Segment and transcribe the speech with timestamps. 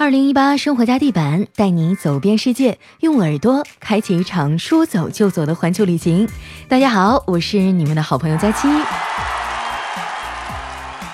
[0.00, 6.26] 二零一八生活家地板带你走遍世界，用耳朵开启一场说走就走的环球旅行。
[6.68, 8.66] 大家好，我是你们的好朋友佳期，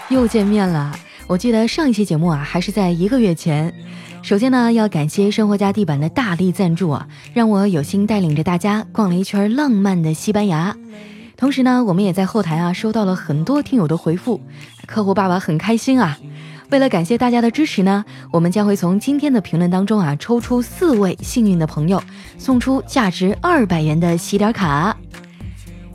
[0.08, 0.96] 又见面了。
[1.26, 3.74] 我记得上一期节目啊，还是在一个月前。
[4.22, 10.76] 首先呢，要感谢生活家地板的大力赞助啊，让我有幸带领着大家逛了一圈浪漫的西班牙。
[11.37, 14.40] 同时呢，我们也在后台啊收到了很多听友的回复，
[14.87, 16.16] 客户爸爸很开心啊。
[16.70, 22.02] 为了感谢大家的支持呢，我们将会从今天的评论当中啊抽出四位幸运的朋友，
[22.39, 24.97] 送出价值二百元的喜点卡。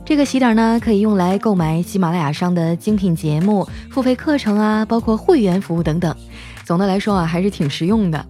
[0.04, 6.14] 这个喜点呢，可以用来购买喜马拉雅上的精品节目、付费课程啊，包括会员服务等等。
[6.64, 8.24] 总的来说啊，还是挺实用的。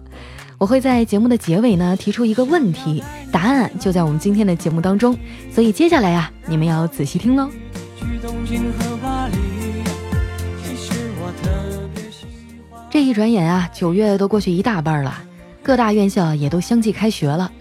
[0.57, 5.17] 我会在节目的结尾呢提出一个问题，答案就在我们今天的节目当中，
[5.51, 7.49] 所以接下来啊，你们要仔细听喽。
[12.93, 15.17] 这一转眼啊，九月都过去一大半了，
[15.63, 17.51] 各大院校也都相继开学了。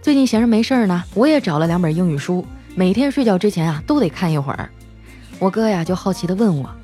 [0.00, 2.42] 最近闲着没事儿呢，我也找了两本英语书，
[2.74, 4.70] 每天睡觉之前啊都得看一会儿。
[5.38, 6.74] 我哥呀就好奇的问我：“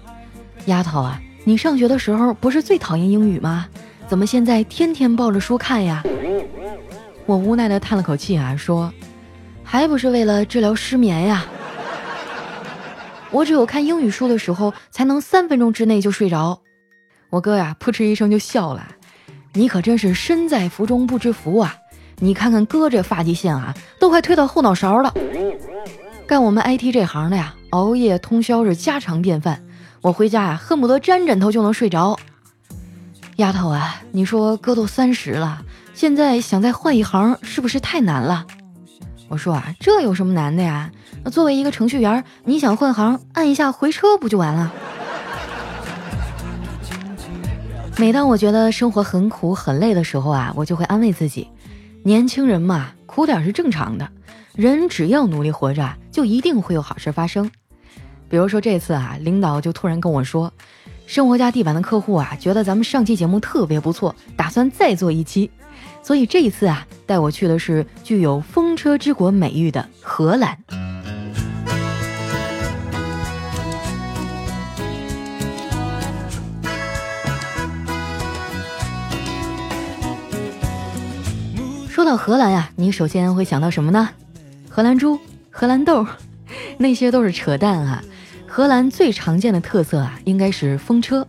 [0.68, 3.66] 丫头啊，你上学的时候不是最讨厌英语吗？
[4.06, 6.02] 怎么现在天天抱着书看呀？”
[7.24, 8.92] 我无奈的叹了口气啊，说
[9.64, 11.46] ：“还不是为了治疗失眠呀。
[13.30, 16.60] 我只有看英语书的时候，才能三分钟之内就睡着。”
[17.30, 18.86] 我哥呀，扑哧一声就笑了。
[19.52, 21.74] 你可真是身在福中不知福啊！
[22.20, 25.12] 你看看哥这发际线啊，都快推到后脑勺了。
[26.26, 29.62] 干我们 IT 这行的呀，熬夜通宵是家常便饭。
[30.00, 32.18] 我回家呀，恨不得沾枕头就能睡着。
[33.36, 35.62] 丫头啊，你说哥都三十了，
[35.94, 38.46] 现在想再换一行，是不是太难了？
[39.28, 40.90] 我说啊，这有什么难的呀？
[41.30, 44.72] 作为一个程序员，你想换行，按一下回车不就完了？
[48.00, 51.48] 每当我觉得生活很苦很累的时候啊，我就会安慰自己，
[52.04, 54.08] 年轻人嘛，苦点是正常的。
[54.54, 57.50] 人只要努力活着，就一定会有好事发生。
[58.28, 60.52] 比如说这次啊，领导就突然跟我说，
[61.06, 65.50] 生活家地板的客户啊，觉得咱们上期节目特别不错，打算再做一期。
[66.00, 70.56] 所以这一次啊，带我去的是具有风车之国美誉的荷兰。
[81.98, 84.10] 说到荷兰呀，你首先会想到什么呢？
[84.68, 85.18] 荷兰猪、
[85.50, 86.06] 荷兰豆，
[86.78, 88.04] 那些都是扯淡啊！
[88.46, 91.26] 荷兰最常见的特色啊，应该是风车。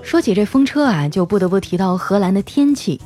[0.00, 2.98] 说起这风车啊，就不得不提到荷兰的天气，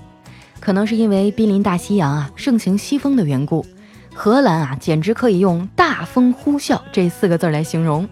[0.60, 3.66] 可能是因为濒临大西洋啊，盛行西风的缘故，
[4.14, 8.08] 荷兰啊，简直可以用“大风呼啸”这四个字来形容。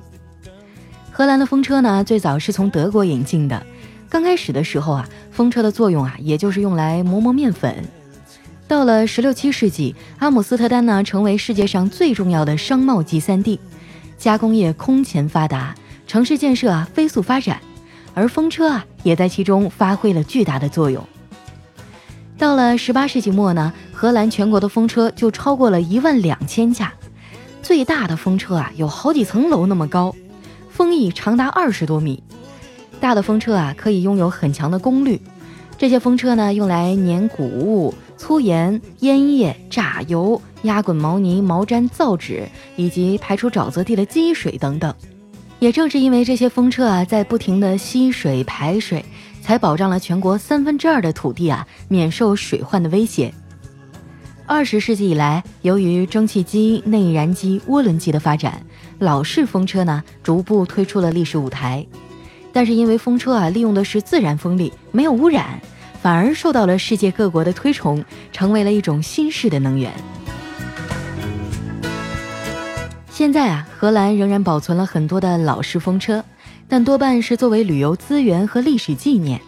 [1.13, 3.65] 荷兰的风车呢，最早是从德国引进的，
[4.11, 7.85] 刚开始的时候啊，风车的作用啊，也就是用来磨磨面粉。
[8.69, 13.61] 到了十六七世纪，阿姆斯特丹呢成为世界上最重要的商贸集散地，
[14.17, 15.75] 加工业空前发达，
[16.07, 17.61] 城市建设啊飞速发展，
[18.15, 21.07] 而风车啊也在其中发挥了巨大的作用。
[22.39, 26.93] 到了十八世纪末呢，荷兰全国的风车就超过了一万两千架，
[27.63, 30.15] 最大的风车啊有好几层楼那么高，
[30.71, 32.23] 风翼长达二十多米，
[33.01, 35.21] 大的风车啊可以拥有很强的功率，
[35.77, 37.95] 这些风车呢用来碾谷物。
[38.23, 44.95] 粗盐、烟叶、榨油、压滚毛泥、毛毡、造纸，以及排出沼泽地的积水等等。
[45.59, 49.05] 也正是因为这些风车啊，在不停的吸水排水，
[49.43, 53.35] 才保障了全国三分之二的土地啊免受水患的威胁。
[54.47, 58.65] 二十世纪以来，由于蒸汽机、内燃机、涡轮机的发展，
[59.01, 61.85] 老式风车呢逐步退出了历史舞台。
[62.53, 65.61] 但是因为风车啊利用的是自然风力，没有污染。
[66.03, 69.93] 反而受到了世界各国的推崇，成为了一种新式的能源。
[73.09, 76.25] 现在啊，荷兰仍然保存了很多的老式风车，
[76.67, 79.41] 但多半是作为旅游资源和历史纪念。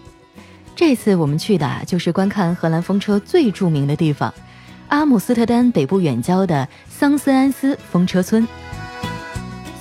[0.76, 4.32] 这次我们去的就是观看荷兰风车最著名的地方——
[4.88, 8.46] 阿姆斯特丹北部远郊的桑斯安斯风车村。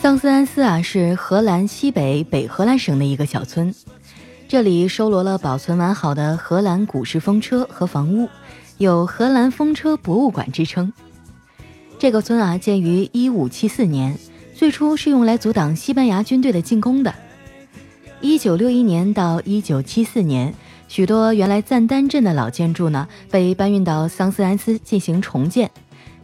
[0.02, 3.72] 桑斯安斯啊，是荷兰西北北荷兰省的一个小村。
[4.54, 8.30] 这里收罗了保存完好的荷兰古式风车和房屋，
[8.78, 10.94] 有“荷兰风车博物馆”之称。
[11.98, 14.16] 这个村啊，建于1574年，
[14.54, 17.16] 最初是用来阻挡西班牙军队的进攻的。
[18.22, 20.54] 1961年到1974年，
[20.88, 25.72] 许多原来赞丹镇的老建筑呢，被搬运到桑斯安斯进行重建，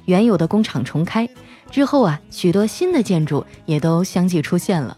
[0.06, 1.28] 原有的工厂重开
[1.72, 4.96] 之后啊，许多新的建筑也都相继出现了。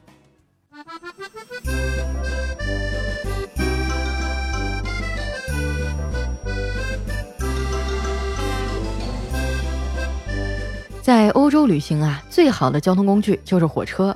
[11.11, 14.15] 在欧洲旅行啊，最好的交通工具就是火车，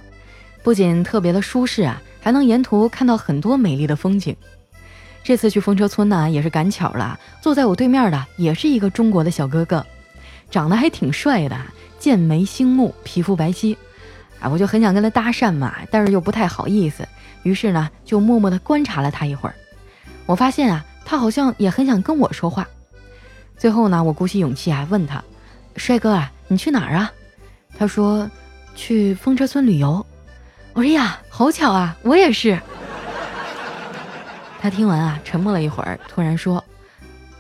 [0.64, 4.34] 不仅特别的舒适啊，还能沿途看到很多美丽的风景。
[5.22, 9.86] 这次去风车村呢，也是赶巧了，坐在我对面的也是一个中国的小哥哥，
[10.50, 11.60] 长得还挺帅的，
[12.00, 13.76] 剑眉星目，皮肤白皙，
[14.40, 17.06] 啊，我就很想跟他搭讪嘛，但是又不太好意思，
[17.44, 19.56] 于是呢，就默默地观察了他一会儿。
[20.26, 22.66] 我发现啊，他好像也很想跟我说话。
[23.58, 25.22] 最后呢，我鼓起勇气啊，问他
[25.76, 27.12] ：“帅哥啊，你去哪儿啊？”
[27.78, 28.30] 他说
[28.76, 30.06] ：“去风车村旅游。”
[30.74, 32.60] 我说：“呀，好巧啊，我也是。
[34.62, 36.64] ”他听完啊，沉默了一会儿，突然说：“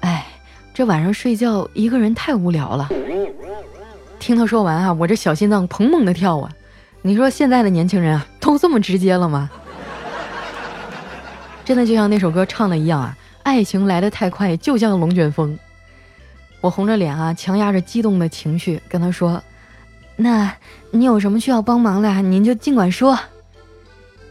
[0.01, 0.25] 哎，
[0.73, 2.89] 这晚上睡觉一个人太无聊了。
[4.19, 6.49] ”听他说完啊，我这小心脏砰砰的跳啊！
[7.01, 9.49] 你说现在的年轻人啊，都这么直接了吗？
[11.63, 15.57] 真的就像那首歌唱的一样啊，爱情来得太快，就像龙卷风。
[16.65, 19.39] 我红着脸啊，强压着激动的情绪跟他说
[20.17, 20.51] ：“那
[20.89, 23.15] 你有什么需要帮忙的，您就尽管说。”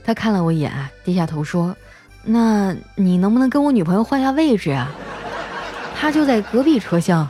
[0.05, 0.73] 他看了我一眼，
[1.05, 1.77] 低下头说。
[2.25, 4.91] 那你能不能跟我女朋友换下位置啊？
[5.95, 7.29] 她就在隔壁车厢。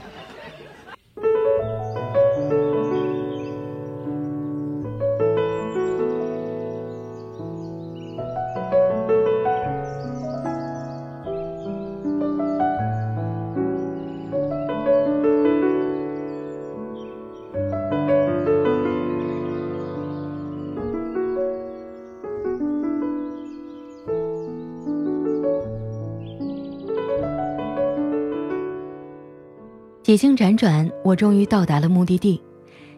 [30.04, 32.38] 几经辗转，我终于到达了目的地。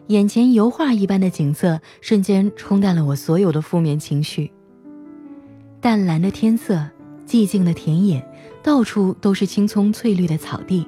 [0.07, 4.51] 眼前油画一般的景色瞬间冲淡了我所有的负面情绪。
[5.79, 6.85] 淡蓝的天色，
[7.25, 8.21] 寂静的田野，
[8.61, 10.85] 到处都是青葱翠绿的草地。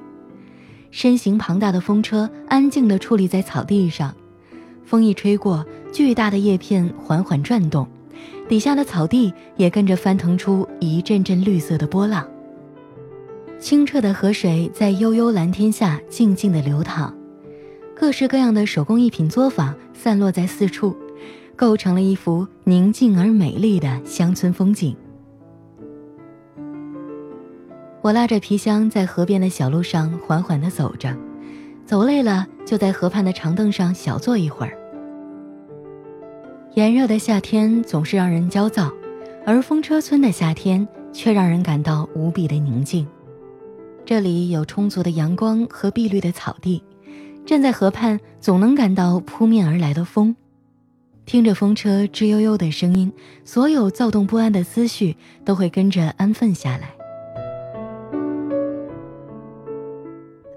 [0.90, 4.14] 身形庞大的风车安静地矗立在草地上，
[4.84, 7.88] 风一吹过，巨大的叶片缓缓转动，
[8.46, 12.28] 底下的草地也跟着翻腾出一阵阵绿色的波浪。
[13.60, 17.14] 清澈的河水在悠悠蓝天下静静的流淌，
[17.94, 20.96] 各式各样的手工艺品作坊散落在四处，
[21.54, 24.96] 构成了一幅宁静而美丽的乡村风景。
[28.00, 31.14] 我拉着皮箱在河边的小路上缓缓地走着，
[31.84, 34.72] 走累了就在河畔的长凳上小坐一会儿。
[36.74, 38.90] 炎热的夏天总是让人焦躁，
[39.44, 43.06] 而风车村的夏天却让人感到无比的宁静。
[44.10, 46.82] 这里有充足的阳光和碧绿的草地，
[47.46, 50.34] 站在河畔总能感到扑面而来的风，
[51.26, 53.12] 听着风车吱悠悠的声音，
[53.44, 56.90] 所有躁动不安的思绪都会跟着安分下来。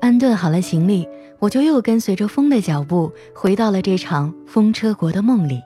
[0.02, 1.08] 安顿好了行李，
[1.38, 5.62] 我就又跟随着风的脚步回到了这场风车国的梦里。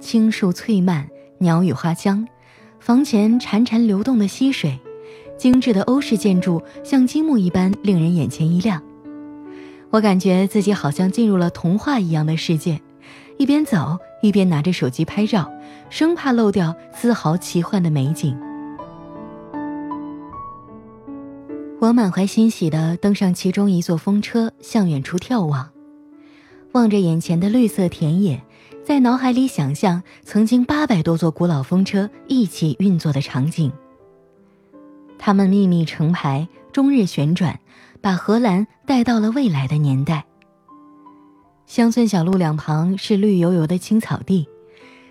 [0.00, 1.06] 青树翠蔓，
[1.36, 2.26] 鸟语花香，
[2.80, 4.80] 房前潺潺流动的溪水。
[5.36, 8.82] 精致的欧式建筑像积木一般，令人眼前一亮。
[9.90, 12.80] 我感觉自己好像进入了童话一样的世界，
[13.38, 15.50] 一边走一边拿着手机拍照，
[15.90, 18.36] 生怕漏掉丝毫奇幻的美景。
[21.78, 25.70] 我满怀欣喜地登上其中一座风车，向远处眺望，
[26.72, 28.42] 望着眼前的绿色田野，
[28.82, 33.70] 在脑海里想象曾经八百多座古老风车一起运作的场景。
[35.26, 37.58] 他们秘密成排，终日旋转，
[38.00, 40.24] 把荷兰带到了未来的年代。
[41.66, 44.48] 乡村小路两旁是绿油油的青草地，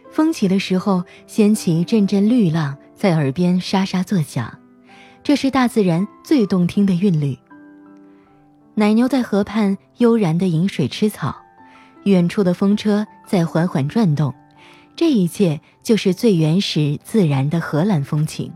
[0.09, 4.57] 风起的时候掀起阵阵绿浪，在耳边沙沙作响，
[5.21, 7.37] 这是大自然最动听的韵律。
[8.75, 11.35] 奶牛在河畔悠然地饮水吃草，
[12.05, 14.33] 远处的风车在缓缓转动，
[14.95, 18.53] 这一切就是最原始自然的荷兰风情。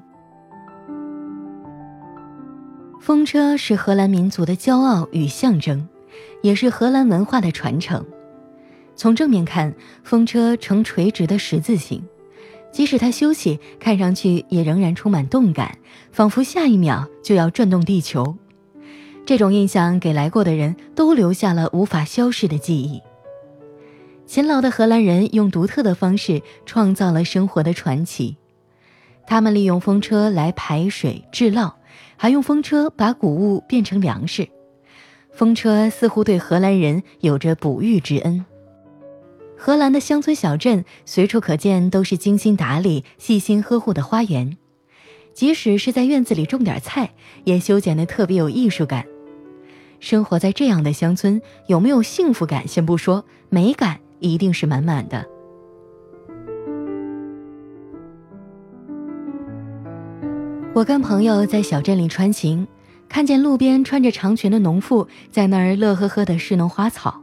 [3.00, 5.88] 风车是荷兰民族的骄傲与象征，
[6.42, 8.06] 也是荷兰文化的传承。
[8.96, 12.04] 从正面看，风车呈垂直的十字形，
[12.72, 15.78] 即使它休息，看上去也仍然充满动感，
[16.12, 18.36] 仿佛下一秒就要转动地球。
[19.26, 23.02] 这种印象给来过的人都留下了无法消逝的记忆。
[24.26, 28.36] 勤劳的荷兰人用独特的方式创造了生活的传奇，
[29.26, 31.72] 他们利用风车来排水制涝。
[32.22, 34.50] 还用风车把谷物变成粮食，
[35.32, 38.46] 风车似乎对荷兰人有着哺育之恩。
[39.58, 44.58] 荷兰的乡村小镇随处可见都是精心打理、细心呵护的花园，
[45.34, 47.12] 即使是在院子里种点菜，
[47.46, 49.06] 也修剪得特别有艺术感。
[50.02, 55.26] 生活在这样的乡村，有没有幸福感先不说，美感一定是满满的。
[60.72, 62.66] 我跟朋友在小镇里穿行，
[63.10, 67.22] 看见路边穿着长裙的农妇在那儿乐呵呵地侍弄花草。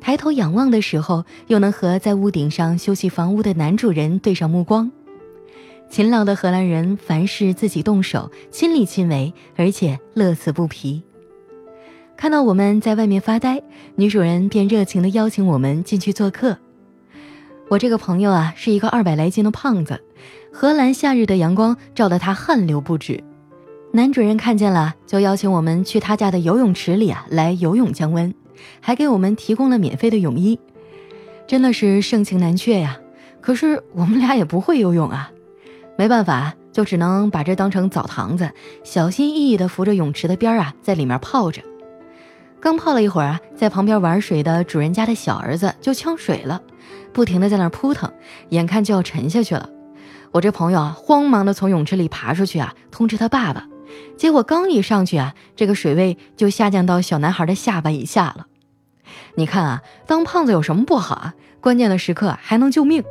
[0.00, 4.90] 抬头仰望的时候，又能和在屋顶上修葺房屋的男主人对上目光。
[5.90, 11.02] 勤劳的荷兰人凡事自己动手，亲力亲为，而且乐此不疲。
[12.16, 13.60] 看到我们在外面发呆，
[13.96, 16.56] 女主人便热情地邀请我们进去做客。
[17.68, 20.00] 我这个朋友啊，是一个二百来斤的胖子，
[20.52, 23.24] 荷兰夏日的阳光照得他汗流不止。
[23.92, 28.32] 男主人看见了，就邀请我们去他家的游泳池里啊来游泳降温。
[28.80, 30.60] 还给我们提供了免费的泳衣，
[31.48, 32.98] 真的是盛情难却呀！
[33.40, 35.32] 可是我们俩也不会游泳啊，
[35.98, 38.52] 没办法，就只能把这当成澡堂子，
[38.84, 41.60] 小心翼翼地扶着泳池的边儿啊，在里面泡着。
[42.60, 46.62] 刚泡了一会儿啊，在旁边玩水的主人家的小儿子就呛水了，
[47.12, 48.08] 不停地在那扑腾，
[48.50, 49.68] 眼看就要沉下去了。
[50.32, 53.68] 我这朋友啊，慌忙的从泳池里爬出去啊，通知他爸爸。
[54.16, 58.46] 结果刚一上去啊，这个水位就下降到小男孩的下巴以下了。
[59.34, 61.34] 你看啊，当胖子有什么不好啊？
[61.60, 63.04] 关键的时刻还能救命。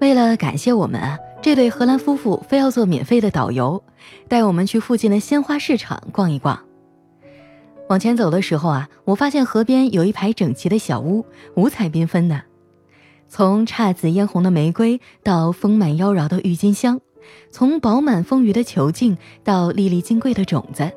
[0.00, 3.84] 为了感谢我们，这对荷兰夫妇非要做免费的导游，
[4.28, 6.58] 带我们去附近的鲜花市场逛一逛。
[7.90, 12.42] 往前走的时候啊，我发现河边有一排整齐的小屋，五彩缤纷的，
[13.34, 17.00] 从姹紫嫣红的玫瑰到丰满妖娆的郁金香。
[17.50, 20.92] 从饱满丰腴的球茎到粒粒金贵的种子，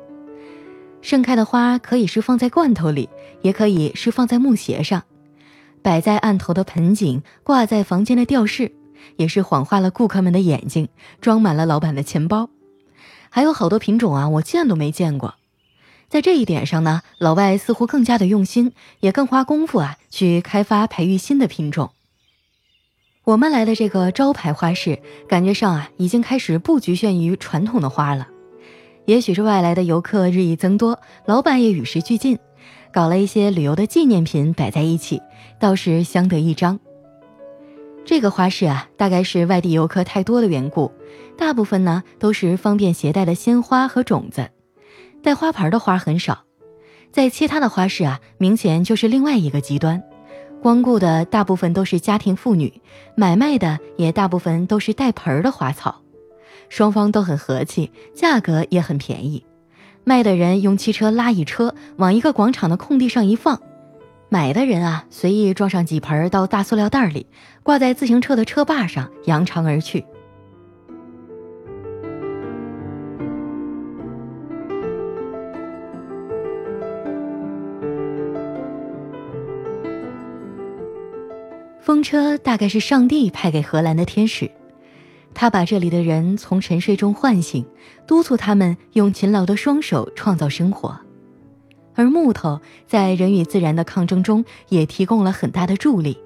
[1.00, 3.08] 盛开的花可以是放在罐头里，
[3.40, 5.04] 也可以是放在木鞋上，
[5.80, 8.70] 摆在案头的盆景，挂在房间的吊饰，
[9.16, 10.90] 也是晃花了顾客们的眼睛，
[11.22, 12.50] 装满了老板的钱包。
[13.30, 15.36] 还有好多品种啊，我见都没见过。
[16.10, 21.92] 在这一点上呢，老外似乎更加的用心，也更花功夫啊，去开发培育新的品种。
[23.26, 28.28] 我们来的这个招牌花市，感觉上啊，已经开始不局限于传统的花了。
[29.04, 32.38] 也许是外来的游客日益增多，老板也与时俱进，
[32.92, 35.20] 搞了一些旅游的纪念品摆在一起，
[35.58, 36.78] 倒是相得益彰。
[38.04, 40.92] 这个花市啊，大概是外地游客太多的缘故，
[41.36, 44.50] 大部分呢都是方便携带的鲜花和种子，
[45.24, 46.44] 带花牌的花很少。
[47.10, 50.00] 在其他的花市啊，明显就是另外一个极端。
[50.66, 52.82] 光顾的大部分都是家庭妇女，
[53.14, 56.02] 买卖的也大部分都是带盆的花草，
[56.68, 59.46] 双方都很和气，价格也很便宜。
[60.02, 63.62] 卖的人用汽车拉一车往一个广场的空地上一放，
[64.28, 67.28] 买的人啊随意装上几盆到大塑料袋里，
[67.62, 70.04] 挂在自行车的车把上，扬长而去。
[82.06, 84.48] 车大概是上帝派给荷兰的天使，
[85.34, 87.66] 他把这里的人从沉睡中唤醒，
[88.06, 90.96] 督促他们用勤劳的双手创造生活。
[91.96, 96.16] 而木头在人与自然的抗争中也提供了很大的助力，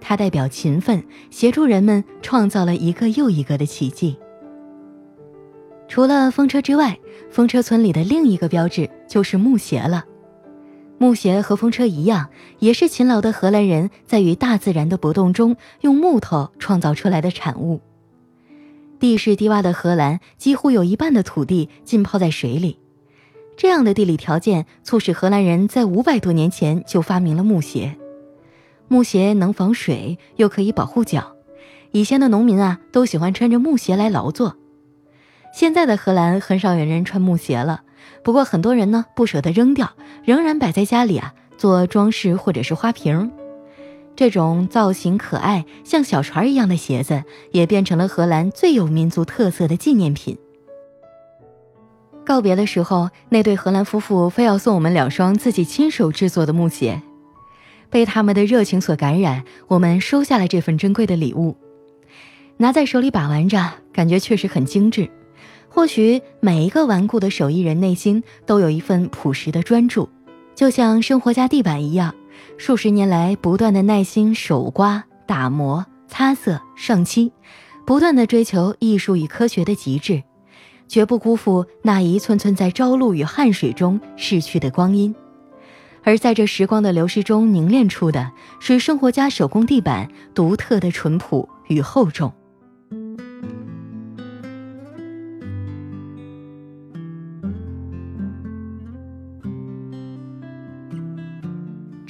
[0.00, 4.16] 它代表勤奋，协助人们创造了一个又一个的奇迹。
[5.88, 6.96] 除了风车之外，
[7.28, 10.04] 风车村里的另一个标志就是木鞋了。
[10.98, 12.28] 木鞋和风车一样，
[12.58, 17.80] 也是勤劳的荷兰人在与大自然的搏斗中用木头创造出来的产物。
[18.98, 22.80] 地势低洼的荷兰几乎有一半的土地浸泡在水里，
[23.56, 27.96] 这样的地理条件促使荷兰人在五百多年前就发明了木鞋。
[28.88, 31.36] 木鞋能防水，又可以保护脚。
[31.92, 34.56] 以前的农民啊，都喜欢穿着木鞋来劳作。
[35.54, 37.82] 现在的荷兰很少有人穿木鞋了。
[38.22, 39.92] 不过很多人呢不舍得扔掉，
[40.24, 43.30] 仍然摆在家里啊做装饰或者是花瓶。
[44.16, 50.36] 这种造型可爱、像小船一样的鞋子，也变成了荷兰最有民族特色的纪念品。
[52.26, 57.00] 告别的时候，那对荷兰夫妇非要送我们两双自己亲手制作的木鞋。
[57.90, 61.56] 被他们的热情所感染，我们收下了这份珍贵的礼物，
[62.58, 65.08] 拿在手里把玩着，感觉确实很精致。
[65.78, 70.08] 或许每一个顽固的手艺人内心都有一份朴实的专注，
[70.56, 72.12] 就像生活家地板一样，
[72.56, 77.30] 数十年来不断的耐心手刮、打磨、擦色、上漆，
[77.86, 80.24] 不断的追求艺术与科学的极致，
[80.88, 85.14] 绝不辜负那一寸寸在朝露与汗水中逝去的光阴。
[86.02, 92.32] 而在这时光的流逝中凝练出的是生活家手工地板独特的淳朴与厚重。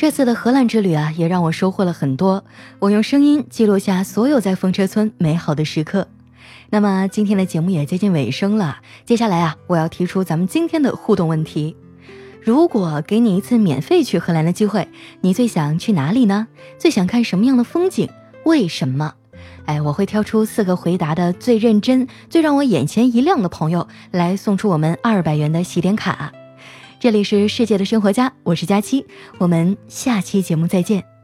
[0.08, 2.42] 这次的荷兰之旅啊，也让我收获了很多。
[2.78, 6.08] 我用声音记录下所有在风车村美好的时刻。
[6.70, 11.76] 那么今天的节目也接近尾声了，接下来啊，我要提出咱们今天的互动问题：
[12.40, 14.88] 如果给你一次免费去荷兰的机会，
[15.20, 16.46] 你最想去哪里呢？
[16.78, 18.08] 最想看什么样的风景？
[18.46, 19.12] 为什么？
[19.66, 26.32] 哎，我会挑出四个回答的最认真、最让我眼前一亮的朋友，来送出我们二百元的喜点卡。
[27.00, 29.06] 这里是世界的生活家，我是佳期，
[29.38, 31.17] 我们下期节目再见。